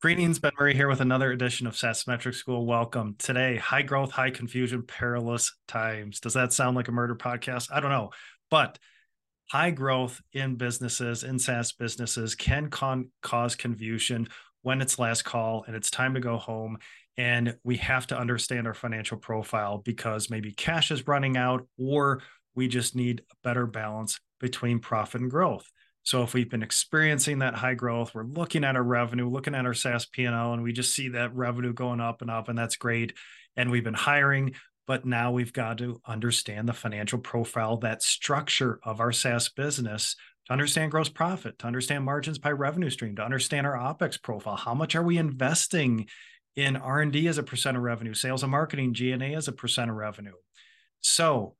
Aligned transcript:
Greetings, 0.00 0.38
Ben 0.38 0.52
Murray 0.58 0.74
here 0.74 0.88
with 0.88 1.02
another 1.02 1.30
edition 1.30 1.66
of 1.66 1.76
SaaS 1.76 2.06
Metrics 2.06 2.38
School. 2.38 2.64
Welcome. 2.64 3.16
Today, 3.18 3.58
high 3.58 3.82
growth, 3.82 4.10
high 4.10 4.30
confusion, 4.30 4.82
perilous 4.82 5.54
times. 5.68 6.20
Does 6.20 6.32
that 6.32 6.54
sound 6.54 6.74
like 6.74 6.88
a 6.88 6.92
murder 6.92 7.14
podcast? 7.14 7.68
I 7.70 7.80
don't 7.80 7.90
know. 7.90 8.08
But 8.50 8.78
high 9.50 9.72
growth 9.72 10.22
in 10.32 10.56
businesses, 10.56 11.22
in 11.22 11.38
SaaS 11.38 11.72
businesses, 11.72 12.34
can 12.34 12.70
con- 12.70 13.10
cause 13.20 13.56
confusion 13.56 14.28
when 14.62 14.80
it's 14.80 14.98
last 14.98 15.26
call 15.26 15.64
and 15.66 15.76
it's 15.76 15.90
time 15.90 16.14
to 16.14 16.20
go 16.20 16.38
home. 16.38 16.78
And 17.18 17.58
we 17.62 17.76
have 17.76 18.06
to 18.06 18.18
understand 18.18 18.66
our 18.66 18.72
financial 18.72 19.18
profile 19.18 19.82
because 19.84 20.30
maybe 20.30 20.54
cash 20.54 20.90
is 20.90 21.06
running 21.06 21.36
out 21.36 21.68
or 21.78 22.22
we 22.54 22.68
just 22.68 22.96
need 22.96 23.20
a 23.30 23.34
better 23.44 23.66
balance 23.66 24.18
between 24.38 24.78
profit 24.78 25.20
and 25.20 25.30
growth. 25.30 25.70
So 26.02 26.22
if 26.22 26.34
we've 26.34 26.50
been 26.50 26.62
experiencing 26.62 27.40
that 27.40 27.54
high 27.54 27.74
growth, 27.74 28.14
we're 28.14 28.24
looking 28.24 28.64
at 28.64 28.76
our 28.76 28.82
revenue, 28.82 29.28
looking 29.28 29.54
at 29.54 29.66
our 29.66 29.74
SaaS 29.74 30.06
P&L, 30.06 30.52
and 30.52 30.62
we 30.62 30.72
just 30.72 30.94
see 30.94 31.08
that 31.10 31.34
revenue 31.34 31.72
going 31.72 32.00
up 32.00 32.22
and 32.22 32.30
up, 32.30 32.48
and 32.48 32.58
that's 32.58 32.76
great. 32.76 33.12
And 33.56 33.70
we've 33.70 33.84
been 33.84 33.94
hiring, 33.94 34.54
but 34.86 35.04
now 35.04 35.32
we've 35.32 35.52
got 35.52 35.78
to 35.78 36.00
understand 36.06 36.68
the 36.68 36.72
financial 36.72 37.18
profile, 37.18 37.76
that 37.78 38.02
structure 38.02 38.80
of 38.82 39.00
our 39.00 39.12
SaaS 39.12 39.50
business 39.50 40.16
to 40.46 40.52
understand 40.52 40.90
gross 40.90 41.08
profit, 41.08 41.58
to 41.58 41.66
understand 41.66 42.04
margins 42.04 42.38
by 42.38 42.50
revenue 42.50 42.90
stream, 42.90 43.14
to 43.16 43.22
understand 43.22 43.66
our 43.66 43.76
OpEx 43.76 44.20
profile. 44.20 44.56
How 44.56 44.74
much 44.74 44.96
are 44.96 45.02
we 45.02 45.18
investing 45.18 46.08
in 46.56 46.76
R&D 46.76 47.28
as 47.28 47.38
a 47.38 47.42
percent 47.42 47.76
of 47.76 47.82
revenue, 47.82 48.14
sales 48.14 48.42
and 48.42 48.50
marketing, 48.50 48.94
G&A 48.94 49.34
as 49.34 49.48
a 49.48 49.52
percent 49.52 49.90
of 49.90 49.96
revenue? 49.96 50.34
So 51.02 51.54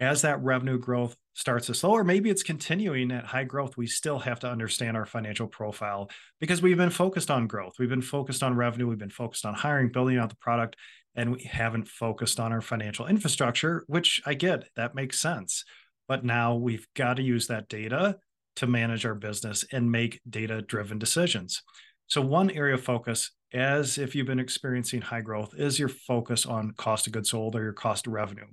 as 0.00 0.22
that 0.22 0.42
revenue 0.42 0.78
growth 0.78 1.16
starts 1.34 1.66
to 1.66 1.74
slow, 1.74 1.92
or 1.92 2.04
maybe 2.04 2.28
it's 2.30 2.42
continuing 2.42 3.10
at 3.12 3.24
high 3.24 3.44
growth, 3.44 3.76
we 3.76 3.86
still 3.86 4.18
have 4.18 4.40
to 4.40 4.50
understand 4.50 4.96
our 4.96 5.06
financial 5.06 5.46
profile 5.46 6.10
because 6.40 6.60
we've 6.60 6.76
been 6.76 6.90
focused 6.90 7.30
on 7.30 7.46
growth. 7.46 7.74
We've 7.78 7.88
been 7.88 8.02
focused 8.02 8.42
on 8.42 8.56
revenue. 8.56 8.88
We've 8.88 8.98
been 8.98 9.10
focused 9.10 9.46
on 9.46 9.54
hiring, 9.54 9.90
building 9.90 10.18
out 10.18 10.28
the 10.28 10.36
product, 10.36 10.76
and 11.14 11.32
we 11.32 11.44
haven't 11.44 11.88
focused 11.88 12.40
on 12.40 12.52
our 12.52 12.60
financial 12.60 13.06
infrastructure, 13.06 13.84
which 13.86 14.20
I 14.26 14.34
get 14.34 14.68
that 14.76 14.94
makes 14.94 15.20
sense. 15.20 15.64
But 16.08 16.24
now 16.24 16.56
we've 16.56 16.86
got 16.94 17.14
to 17.14 17.22
use 17.22 17.46
that 17.46 17.68
data 17.68 18.18
to 18.56 18.66
manage 18.66 19.06
our 19.06 19.14
business 19.14 19.64
and 19.72 19.90
make 19.90 20.20
data 20.28 20.62
driven 20.62 20.98
decisions. 20.98 21.62
So, 22.08 22.20
one 22.20 22.50
area 22.50 22.74
of 22.74 22.82
focus, 22.82 23.30
as 23.54 23.96
if 23.98 24.14
you've 24.14 24.26
been 24.26 24.40
experiencing 24.40 25.00
high 25.00 25.20
growth, 25.20 25.54
is 25.56 25.78
your 25.78 25.88
focus 25.88 26.44
on 26.44 26.72
cost 26.72 27.06
of 27.06 27.12
goods 27.12 27.30
sold 27.30 27.56
or 27.56 27.62
your 27.62 27.72
cost 27.72 28.06
of 28.06 28.12
revenue 28.12 28.46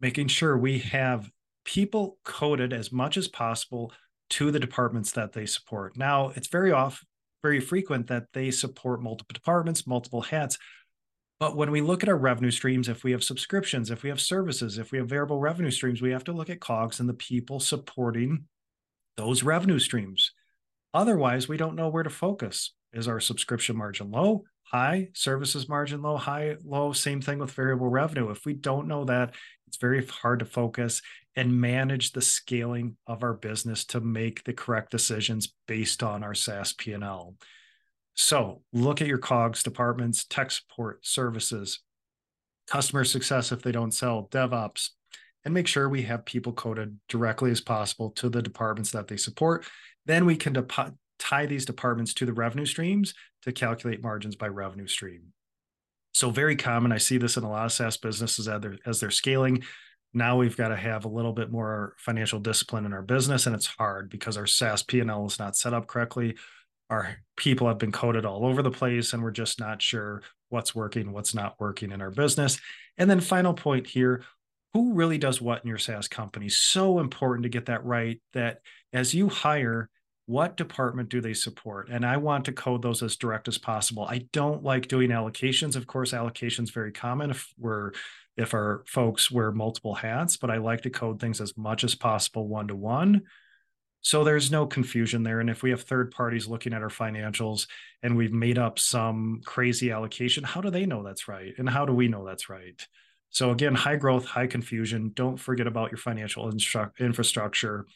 making 0.00 0.28
sure 0.28 0.56
we 0.56 0.78
have 0.78 1.30
people 1.64 2.18
coded 2.24 2.72
as 2.72 2.90
much 2.90 3.16
as 3.16 3.28
possible 3.28 3.92
to 4.30 4.50
the 4.50 4.60
departments 4.60 5.12
that 5.12 5.32
they 5.32 5.46
support. 5.46 5.96
Now, 5.96 6.32
it's 6.36 6.48
very 6.48 6.72
off, 6.72 7.04
very 7.42 7.60
frequent 7.60 8.06
that 8.08 8.26
they 8.32 8.50
support 8.50 9.02
multiple 9.02 9.34
departments, 9.34 9.86
multiple 9.86 10.22
hats. 10.22 10.56
But 11.38 11.56
when 11.56 11.70
we 11.70 11.80
look 11.80 12.02
at 12.02 12.08
our 12.08 12.16
revenue 12.16 12.50
streams, 12.50 12.88
if 12.88 13.02
we 13.02 13.12
have 13.12 13.24
subscriptions, 13.24 13.90
if 13.90 14.02
we 14.02 14.10
have 14.10 14.20
services, 14.20 14.78
if 14.78 14.92
we 14.92 14.98
have 14.98 15.08
variable 15.08 15.40
revenue 15.40 15.70
streams, 15.70 16.02
we 16.02 16.10
have 16.10 16.24
to 16.24 16.32
look 16.32 16.50
at 16.50 16.60
COGS 16.60 17.00
and 17.00 17.08
the 17.08 17.14
people 17.14 17.60
supporting 17.60 18.44
those 19.16 19.42
revenue 19.42 19.78
streams. 19.78 20.32
Otherwise, 20.92 21.48
we 21.48 21.56
don't 21.56 21.76
know 21.76 21.88
where 21.88 22.02
to 22.02 22.10
focus. 22.10 22.74
Is 22.92 23.06
our 23.06 23.20
subscription 23.20 23.76
margin 23.76 24.10
low? 24.10 24.44
high, 24.70 25.08
services 25.14 25.68
margin 25.68 26.00
low, 26.00 26.16
high, 26.16 26.56
low, 26.64 26.92
same 26.92 27.20
thing 27.20 27.38
with 27.38 27.50
variable 27.50 27.88
revenue. 27.88 28.30
If 28.30 28.46
we 28.46 28.54
don't 28.54 28.86
know 28.86 29.04
that, 29.06 29.34
it's 29.66 29.78
very 29.78 30.06
hard 30.06 30.38
to 30.40 30.44
focus 30.44 31.02
and 31.34 31.60
manage 31.60 32.12
the 32.12 32.22
scaling 32.22 32.96
of 33.06 33.24
our 33.24 33.34
business 33.34 33.84
to 33.86 34.00
make 34.00 34.44
the 34.44 34.52
correct 34.52 34.90
decisions 34.90 35.52
based 35.66 36.02
on 36.02 36.22
our 36.22 36.34
SaaS 36.34 36.72
P&L. 36.72 37.34
So 38.14 38.62
look 38.72 39.00
at 39.00 39.08
your 39.08 39.18
COGS 39.18 39.62
departments, 39.64 40.24
tech 40.24 40.52
support, 40.52 41.04
services, 41.04 41.80
customer 42.68 43.04
success 43.04 43.50
if 43.50 43.62
they 43.62 43.72
don't 43.72 43.94
sell, 43.94 44.28
DevOps, 44.30 44.90
and 45.44 45.54
make 45.54 45.66
sure 45.66 45.88
we 45.88 46.02
have 46.02 46.24
people 46.24 46.52
coded 46.52 46.98
directly 47.08 47.50
as 47.50 47.60
possible 47.60 48.10
to 48.10 48.28
the 48.28 48.42
departments 48.42 48.90
that 48.92 49.08
they 49.08 49.16
support. 49.16 49.64
Then 50.06 50.26
we 50.26 50.36
can 50.36 50.66
tie 51.18 51.46
these 51.46 51.64
departments 51.64 52.14
to 52.14 52.26
the 52.26 52.32
revenue 52.32 52.66
streams 52.66 53.14
to 53.42 53.52
calculate 53.52 54.02
margins 54.02 54.36
by 54.36 54.48
revenue 54.48 54.86
stream. 54.86 55.32
So 56.12 56.30
very 56.30 56.56
common. 56.56 56.92
I 56.92 56.98
see 56.98 57.18
this 57.18 57.36
in 57.36 57.44
a 57.44 57.50
lot 57.50 57.66
of 57.66 57.72
SaaS 57.72 57.96
businesses 57.96 58.48
as 58.48 58.60
they're, 58.60 58.78
as 58.84 59.00
they're 59.00 59.10
scaling. 59.10 59.62
Now 60.12 60.36
we've 60.36 60.56
got 60.56 60.68
to 60.68 60.76
have 60.76 61.04
a 61.04 61.08
little 61.08 61.32
bit 61.32 61.52
more 61.52 61.94
financial 61.98 62.40
discipline 62.40 62.84
in 62.84 62.92
our 62.92 63.02
business, 63.02 63.46
and 63.46 63.54
it's 63.54 63.66
hard 63.66 64.10
because 64.10 64.36
our 64.36 64.46
SaaS 64.46 64.82
P&L 64.82 65.26
is 65.26 65.38
not 65.38 65.56
set 65.56 65.72
up 65.72 65.86
correctly. 65.86 66.36
Our 66.90 67.16
people 67.36 67.68
have 67.68 67.78
been 67.78 67.92
coded 67.92 68.24
all 68.24 68.44
over 68.44 68.62
the 68.62 68.72
place, 68.72 69.12
and 69.12 69.22
we're 69.22 69.30
just 69.30 69.60
not 69.60 69.80
sure 69.80 70.22
what's 70.48 70.74
working, 70.74 71.12
what's 71.12 71.34
not 71.34 71.54
working 71.60 71.92
in 71.92 72.00
our 72.00 72.10
business. 72.10 72.60
And 72.98 73.08
then 73.08 73.20
final 73.20 73.54
point 73.54 73.86
here, 73.86 74.24
who 74.74 74.94
really 74.94 75.18
does 75.18 75.40
what 75.40 75.62
in 75.62 75.68
your 75.68 75.78
SaaS 75.78 76.08
company? 76.08 76.48
So 76.48 77.00
important 77.00 77.42
to 77.44 77.48
get 77.48 77.66
that 77.66 77.84
right 77.84 78.20
that 78.32 78.60
as 78.92 79.14
you 79.14 79.28
hire, 79.28 79.90
what 80.26 80.56
department 80.56 81.08
do 81.08 81.20
they 81.20 81.34
support? 81.34 81.88
And 81.90 82.06
i 82.06 82.16
want 82.16 82.44
to 82.44 82.52
code 82.52 82.82
those 82.82 83.02
as 83.02 83.16
direct 83.16 83.48
as 83.48 83.58
possible. 83.58 84.04
I 84.04 84.26
don't 84.32 84.62
like 84.62 84.86
doing 84.86 85.10
allocations. 85.10 85.74
Of 85.74 85.86
course 85.86 86.12
allocations 86.12 86.72
very 86.72 86.92
common 86.92 87.30
if 87.30 87.48
we're 87.58 87.92
if 88.36 88.54
our 88.54 88.84
folks 88.86 89.30
wear 89.30 89.50
multiple 89.50 89.92
hats 89.92 90.36
but 90.36 90.50
i 90.50 90.56
like 90.56 90.82
to 90.82 90.88
code 90.88 91.20
things 91.20 91.40
as 91.40 91.56
much 91.58 91.82
as 91.82 91.96
possible 91.96 92.46
one 92.46 92.68
to 92.68 92.76
one 92.76 93.22
so 94.02 94.24
there's 94.24 94.50
no 94.50 94.66
confusion 94.66 95.22
there. 95.22 95.40
And 95.40 95.50
if 95.50 95.62
we 95.62 95.70
have 95.70 95.82
third 95.82 96.10
parties 96.10 96.46
looking 96.46 96.72
at 96.72 96.82
our 96.82 96.88
financials 96.88 97.66
and 98.02 98.16
we've 98.16 98.32
made 98.32 98.58
up 98.58 98.78
some 98.78 99.40
crazy 99.44 99.90
allocation 99.90 100.42
how 100.42 100.60
do 100.60 100.70
they 100.70 100.86
know 100.86 101.02
that's 101.02 101.28
right? 101.28 101.52
And 101.58 101.68
how 101.68 101.84
do 101.84 101.92
we 101.92 102.08
know 102.08 102.24
that's 102.24 102.48
right 102.48 102.80
so 103.30 103.50
again 103.50 103.74
high 103.74 103.96
growth 103.96 104.24
high 104.24 104.46
confusion. 104.46 105.12
Don't 105.14 105.36
forget 105.36 105.66
about 105.66 105.90
your 105.90 105.98
financial 105.98 106.50
instru- 106.50 106.90
infrastructure 106.98 107.86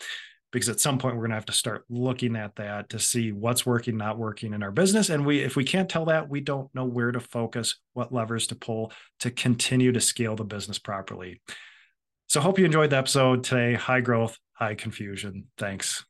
because 0.52 0.68
at 0.68 0.78
some 0.78 0.98
point 0.98 1.16
we're 1.16 1.22
going 1.22 1.30
to 1.30 1.36
have 1.36 1.46
to 1.46 1.52
start 1.52 1.84
looking 1.90 2.36
at 2.36 2.54
that 2.54 2.88
to 2.90 2.98
see 3.00 3.32
what's 3.32 3.66
working 3.66 3.96
not 3.96 4.18
working 4.18 4.54
in 4.54 4.62
our 4.62 4.70
business. 4.70 5.10
And 5.10 5.26
we 5.26 5.40
if 5.40 5.56
we 5.56 5.64
can't 5.64 5.88
tell 5.88 6.04
that 6.06 6.28
we 6.28 6.40
don't 6.40 6.72
know 6.74 6.84
where 6.84 7.10
to 7.10 7.20
focus 7.20 7.76
what 7.92 8.12
levers 8.12 8.46
to 8.48 8.54
pull 8.54 8.92
to 9.20 9.30
continue 9.30 9.92
to 9.92 10.00
scale 10.00 10.36
the 10.36 10.44
business 10.44 10.78
properly. 10.78 11.40
So 12.28 12.40
hope 12.40 12.58
you 12.58 12.64
enjoyed 12.64 12.90
the 12.90 12.96
episode 12.96 13.44
today. 13.44 13.74
High 13.74 14.00
growth 14.00 14.38
high 14.52 14.76
confusion. 14.76 15.46
Thanks 15.58 16.04